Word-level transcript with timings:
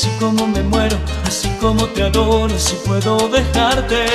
así 0.00 0.08
como 0.18 0.46
me 0.46 0.62
muero, 0.62 0.96
así 1.26 1.50
como 1.60 1.84
te 1.88 2.02
adoro, 2.02 2.58
si 2.58 2.74
puedo 2.86 3.28
dejarte. 3.28 4.06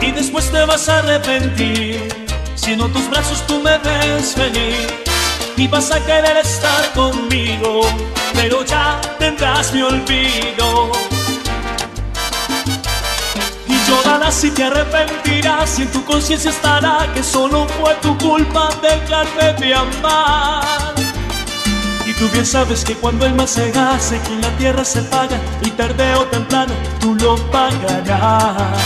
Y 0.00 0.10
después 0.10 0.50
te 0.50 0.64
vas 0.64 0.88
a 0.88 0.98
arrepentir, 0.98 2.26
si 2.56 2.72
en 2.72 2.80
tus 2.92 3.08
brazos 3.08 3.46
tú 3.46 3.60
me 3.60 3.78
ves 3.78 4.34
venir. 4.34 5.04
Y 5.56 5.68
vas 5.68 5.92
a 5.92 6.04
querer 6.04 6.36
estar 6.38 6.92
conmigo, 6.94 7.82
pero 8.34 8.64
ya 8.64 9.00
tendrás 9.20 9.72
mi 9.72 9.82
olvido 9.82 10.90
llorarás 13.88 14.34
si 14.34 14.50
te 14.50 14.64
arrepentirás 14.64 15.78
y 15.78 15.82
en 15.82 15.92
tu 15.92 16.04
conciencia 16.04 16.50
estará 16.50 17.08
que 17.12 17.22
solo 17.22 17.66
fue 17.68 17.94
tu 17.96 18.16
culpa 18.16 18.70
dejarme 18.80 19.52
de 19.60 19.74
amar. 19.74 20.81
Tú 22.22 22.28
bien 22.28 22.46
sabes 22.46 22.84
que 22.84 22.94
cuando 22.94 23.26
el 23.26 23.34
mal 23.34 23.48
se 23.48 23.76
hace, 23.76 24.16
que 24.20 24.34
en 24.34 24.42
la 24.42 24.56
tierra 24.56 24.84
se 24.84 25.02
paga 25.02 25.40
y 25.60 25.70
tarde 25.70 26.14
o 26.14 26.24
temprano 26.26 26.72
tú 27.00 27.16
lo 27.16 27.34
pagarás. 27.50 28.78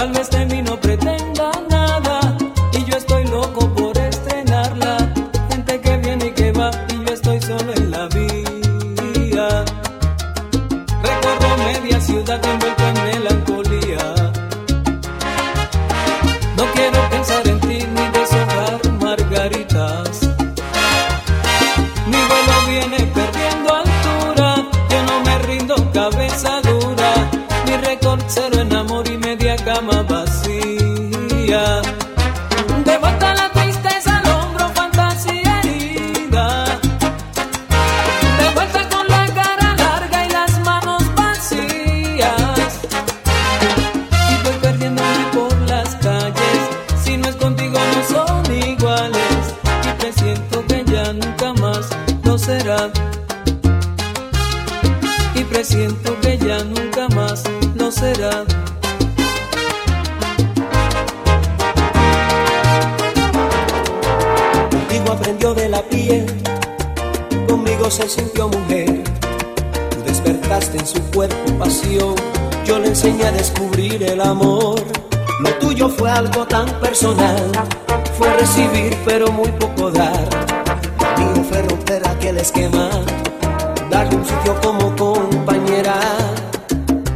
Tal 0.00 0.12
vez 0.12 0.30
de 0.30 0.46
mí 0.46 0.62
no 0.62 0.80
pretendan 0.80 1.69
en 70.50 70.84
su 70.84 71.00
cuerpo 71.12 71.58
pasión, 71.60 72.16
yo 72.64 72.80
le 72.80 72.88
enseñé 72.88 73.24
a 73.24 73.30
descubrir 73.30 74.02
el 74.02 74.20
amor. 74.20 74.80
Lo 75.38 75.50
tuyo 75.60 75.88
fue 75.88 76.10
algo 76.10 76.44
tan 76.44 76.68
personal, 76.80 77.52
fue 78.18 78.28
recibir 78.34 78.96
pero 79.04 79.30
muy 79.30 79.48
poco 79.52 79.92
dar. 79.92 80.28
Lo 80.98 81.24
mío 81.24 81.44
fue 81.48 81.62
romper 81.62 82.06
aquel 82.08 82.38
esquema, 82.38 82.90
darle 83.90 84.16
un 84.16 84.24
sitio 84.24 84.60
como 84.60 84.96
compañera. 84.96 86.00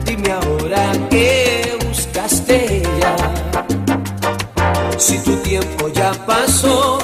Dime 0.05 0.31
ahora 0.31 0.93
qué 1.11 1.77
buscaste 1.89 2.83
ya. 3.01 3.17
Si 4.97 5.19
tu 5.19 5.35
tiempo 5.39 5.89
ya 5.89 6.13
pasó, 6.25 7.01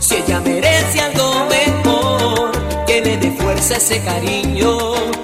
si 0.00 0.16
ella 0.16 0.40
merece 0.40 1.00
algo 1.02 1.46
mejor, 1.50 2.50
tiene 2.86 3.18
de 3.18 3.30
fuerza 3.32 3.76
ese 3.76 4.02
cariño 4.02 5.15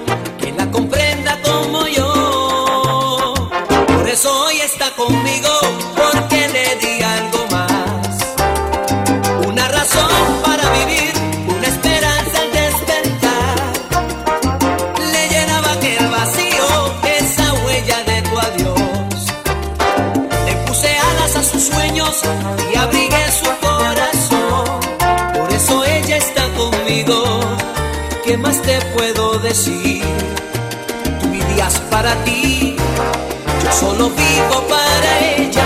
solo 34.03 34.15
vivo 34.15 34.67
para 34.67 35.35
ella, 35.37 35.65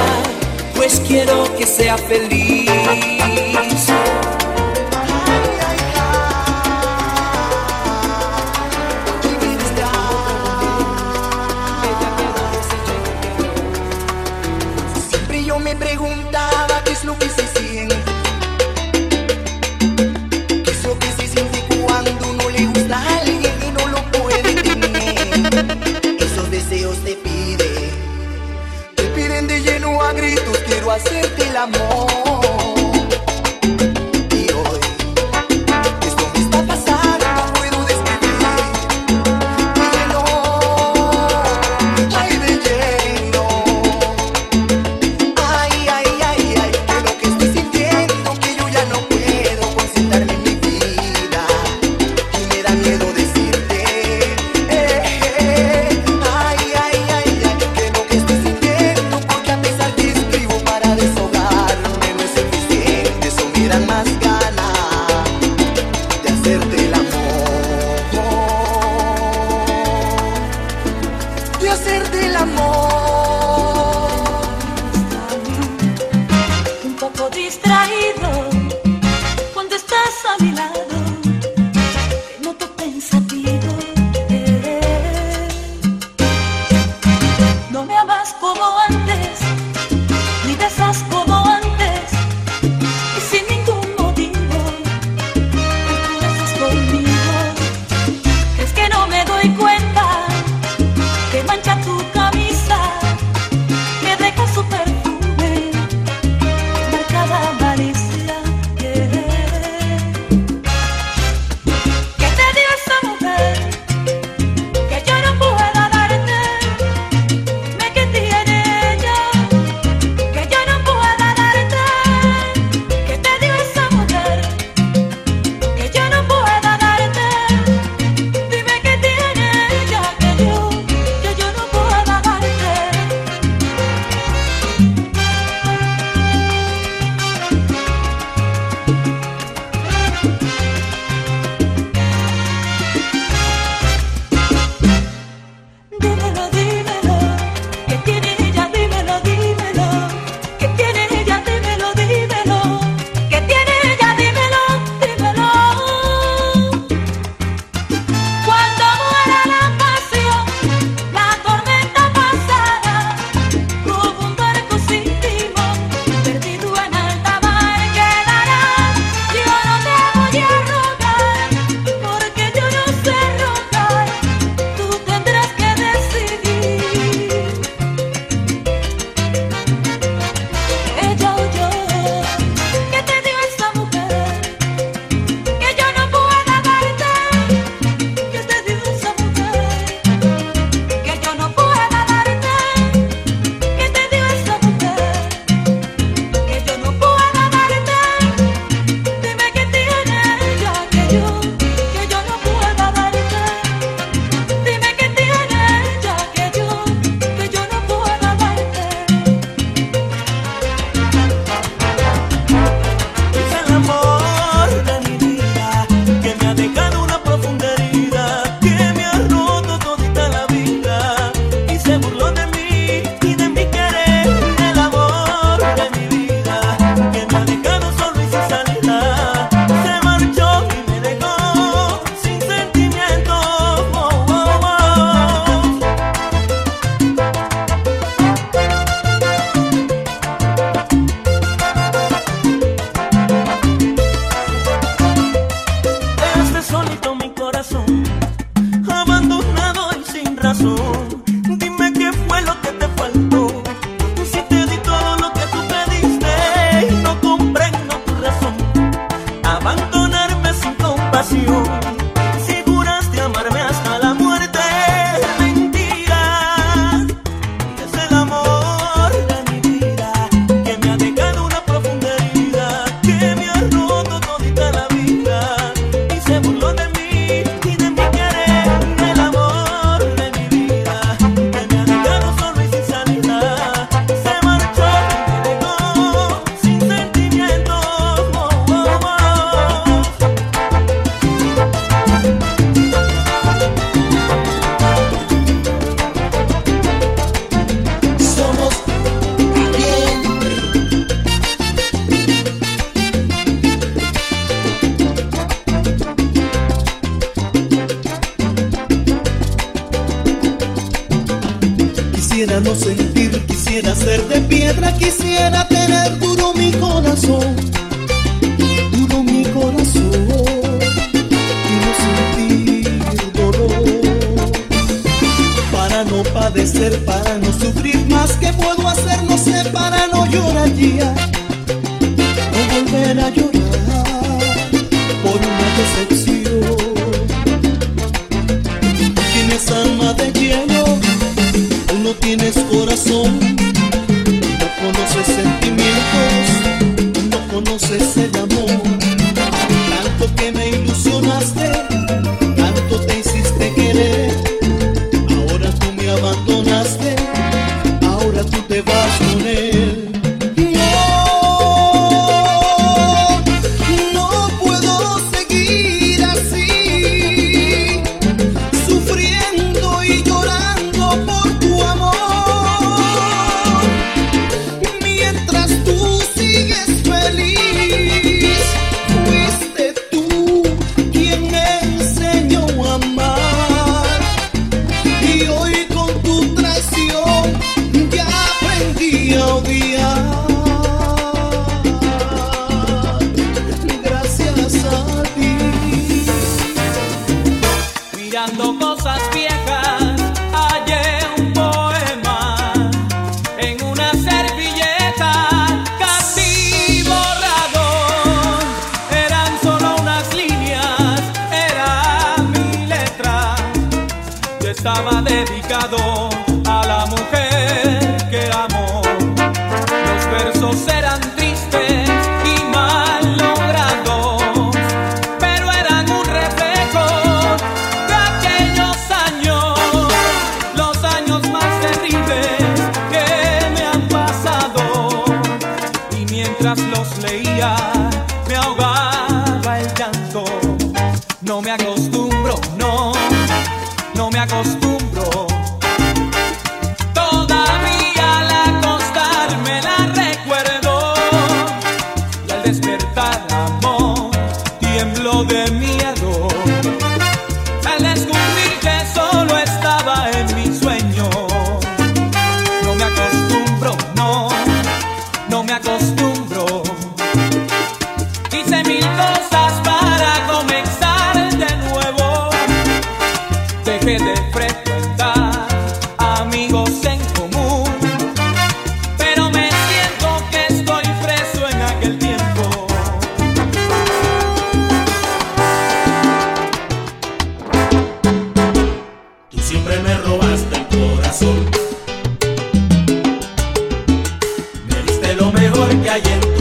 pues 0.76 1.02
quiero 1.08 1.44
que 1.56 1.66
sea 1.66 1.98
feliz. 1.98 3.27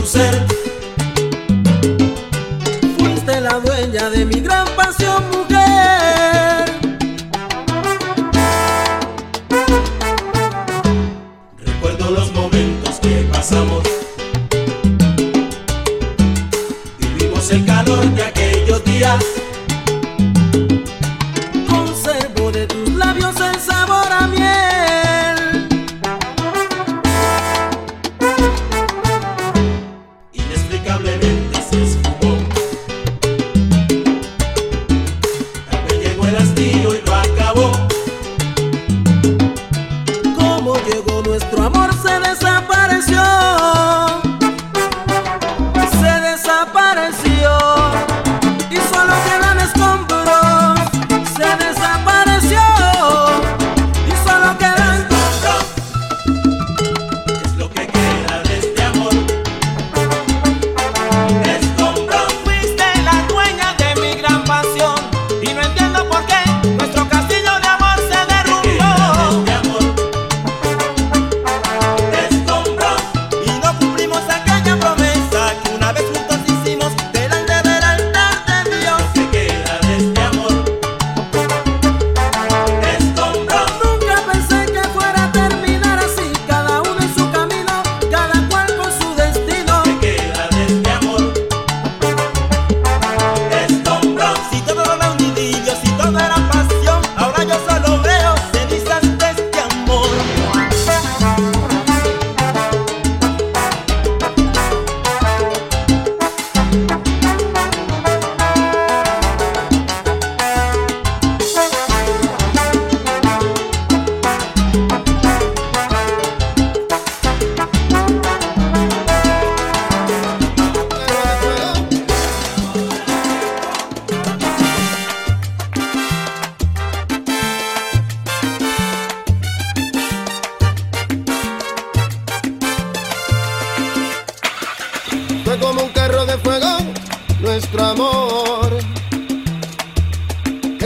Fuiste 0.07 0.56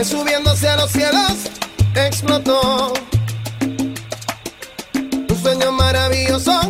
que 0.02 0.08
subiéndose 0.08 0.68
a 0.68 0.76
los 0.76 0.90
cielos 0.90 1.32
explotó. 1.94 2.92
Un 4.94 5.38
sueño 5.40 5.70
maravilloso 5.70 6.60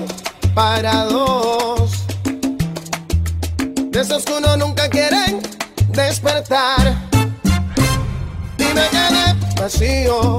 para 0.55 1.05
dos. 1.05 2.05
De 3.91 4.01
esos 4.01 4.25
que 4.25 4.33
uno 4.35 4.57
nunca 4.59 4.89
quieren 4.91 5.41
despertar. 5.89 6.95
Dime 8.59 8.83
que 8.91 9.61
vacío 9.61 10.37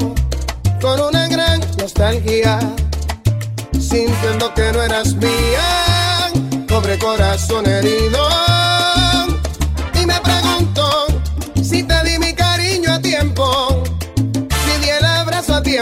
con 0.79 0.99
una 0.99 1.27
gran 1.27 1.61
nostalgia, 1.79 2.59
sintiendo 3.73 4.53
que 4.53 4.71
no 4.71 4.83
eras 4.83 5.13
mía, 5.15 6.31
pobre 6.67 6.99
corazón 6.99 7.65
herido. 7.65 8.62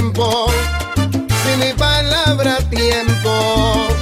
tiempo, 0.01 0.47
si 1.43 1.57
mi 1.57 1.73
palabra 1.73 2.57
tiempo. 2.69 4.00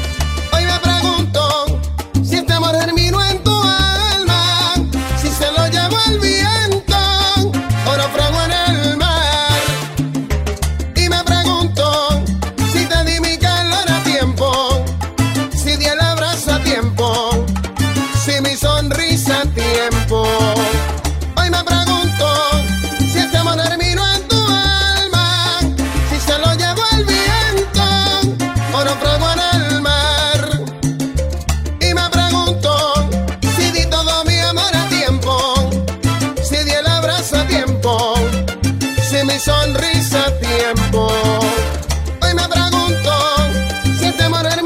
sonrisa 39.40 40.26
a 40.26 40.40
tiempo. 40.40 41.08
Hoy 42.22 42.34
me 42.34 42.48
pregunto 42.50 43.12
si 43.98 44.06
este 44.06 44.28
morir 44.28 44.62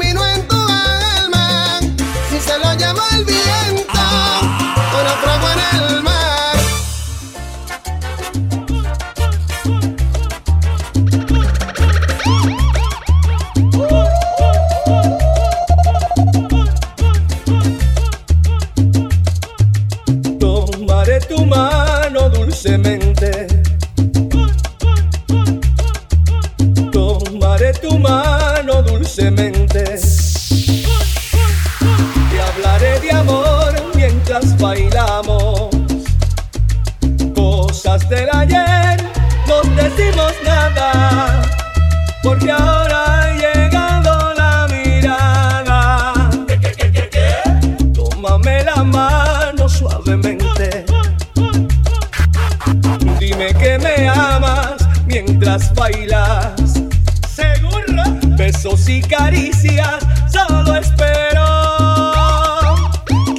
besos 58.44 58.88
y 58.90 59.00
caricias, 59.00 60.06
solo 60.30 60.76
espero. 60.76 61.44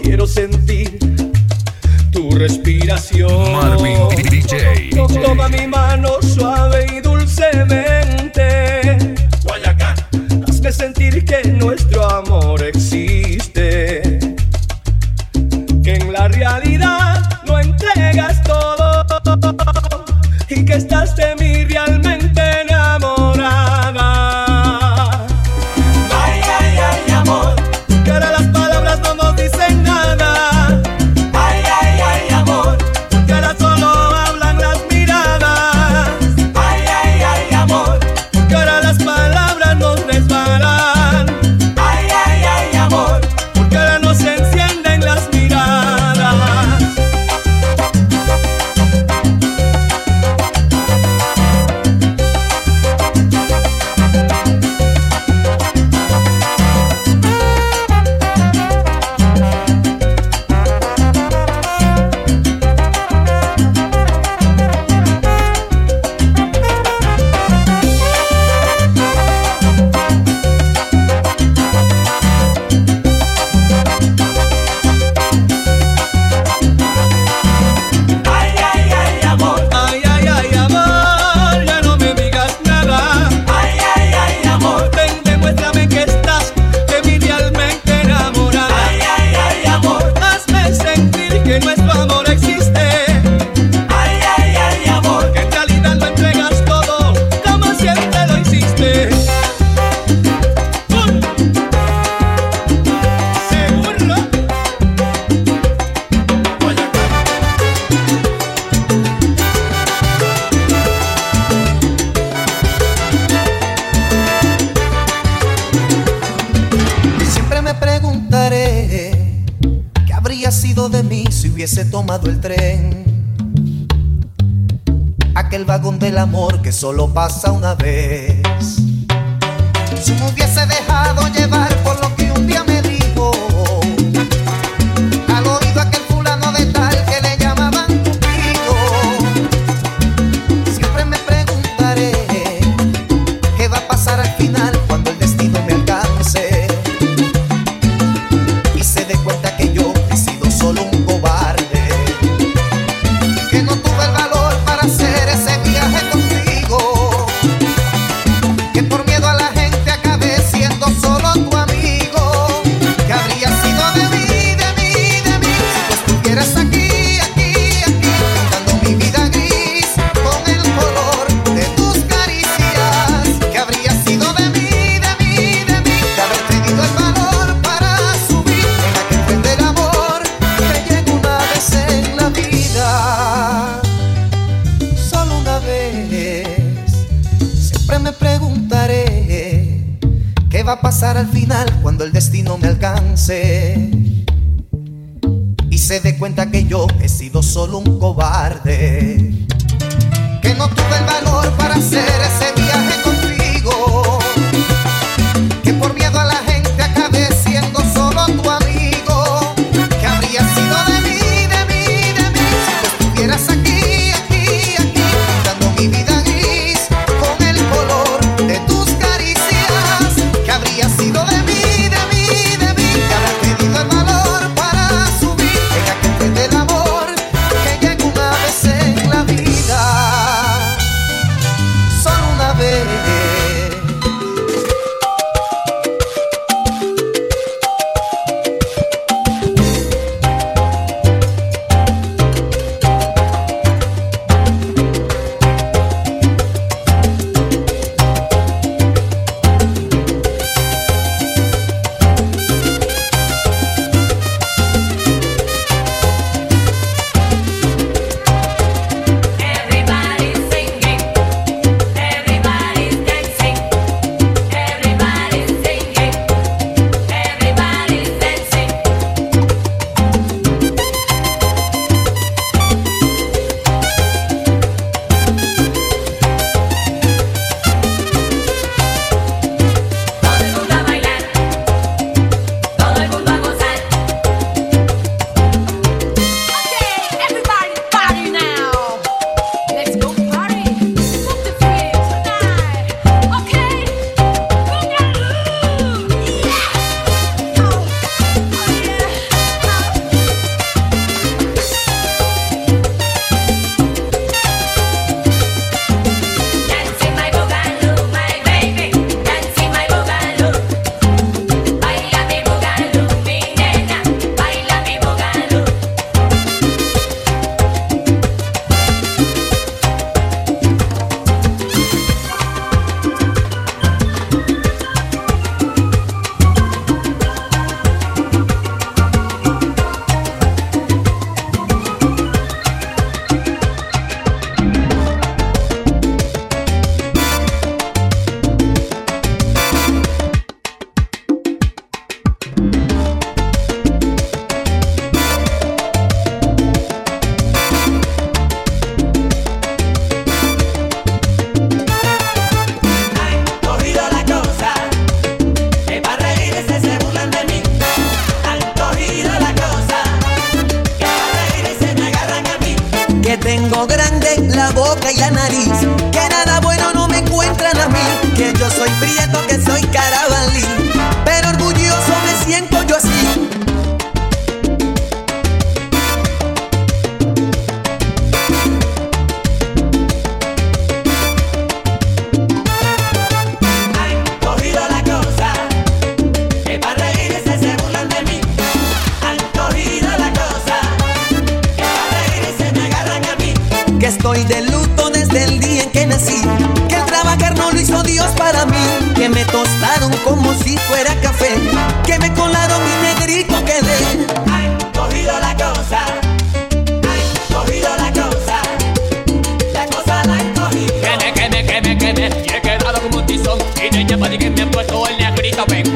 Quiero 0.01 0.25
sentir 0.25 0.97
tu 2.11 2.31
respiración. 2.31 3.51
Marvin 3.51 3.99
DJ. 4.31 4.89
Toma 5.23 5.47
mi 5.47 5.67
mano 5.67 6.09
suave 6.23 6.87
y 6.91 7.01
dulcemente. 7.01 8.39
Guayacán. 9.43 9.95
Hazme 10.47 10.71
sentir 10.71 11.23
que 11.23 11.44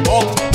Oh. 0.07 0.48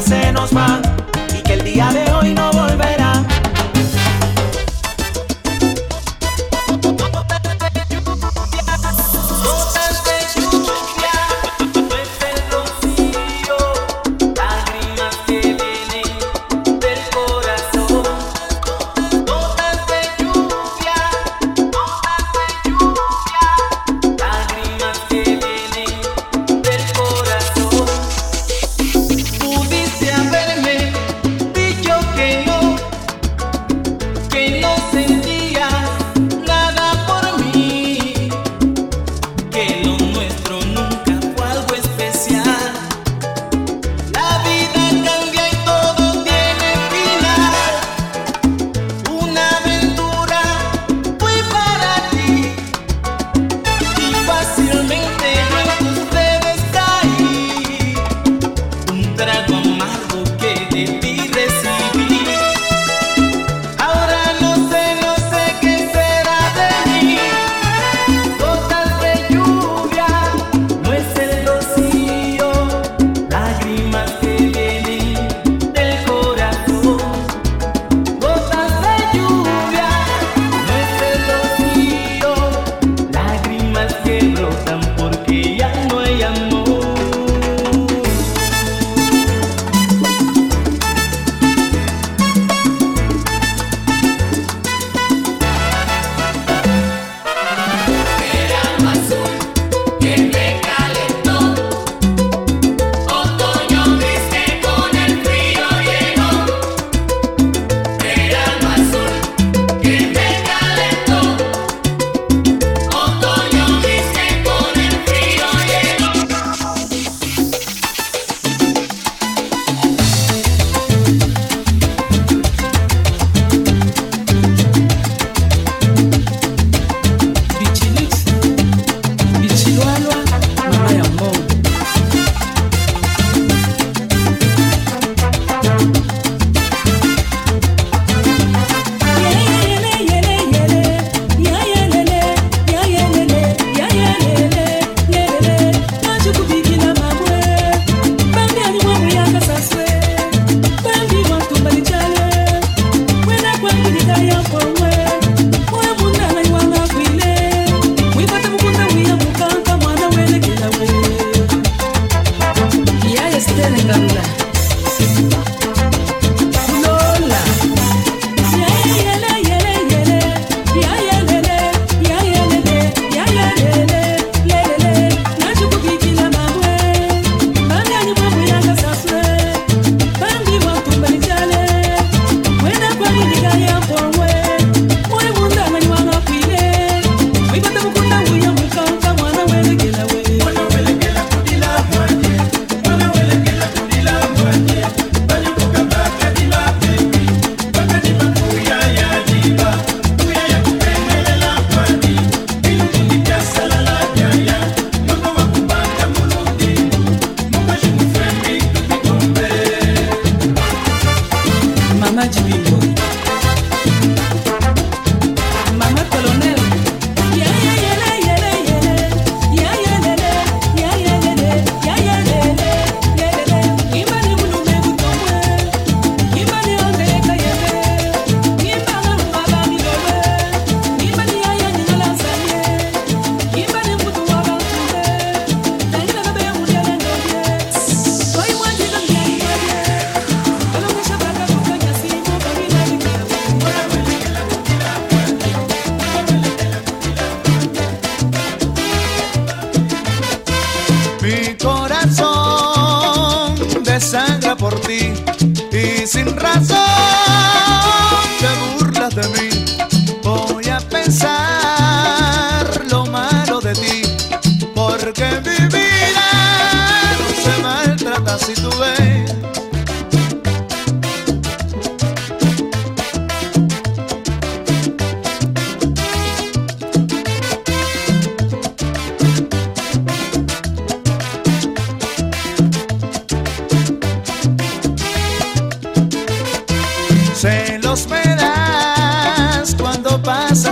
Se 0.00 0.32
nos 0.32 0.50
va 0.52 0.80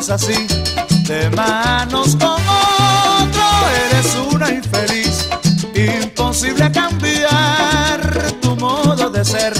es 0.05 0.11
así, 0.11 0.46
de 1.07 1.30
manos 1.30 2.14
con 2.16 2.32
otro 2.32 3.46
eres 3.86 4.14
una 4.30 4.50
infeliz, 4.50 5.30
imposible 5.74 6.70
cambiar 6.70 8.32
tu 8.42 8.55
modo 8.57 9.09
de 9.09 9.24
ser. 9.24 9.55